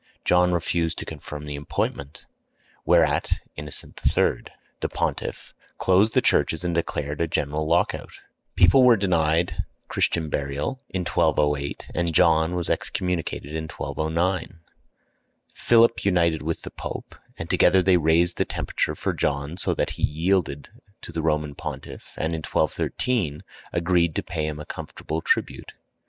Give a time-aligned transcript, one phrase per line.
[0.25, 2.25] John refused to confirm the appointment,
[2.85, 4.41] whereat Innocent III.,
[4.79, 8.09] the pontiff, closed the churches and declared a general lock out.
[8.55, 14.61] People were denied Christian burial in 1208, and John was excommunicated in 1209.
[15.53, 19.91] Philip united with the Pope, and together they raised the temperature for John so that
[20.01, 20.69] he yielded
[21.03, 25.73] to the Roman pontiff, and in 1213 agreed to pay him a comfortable tribute.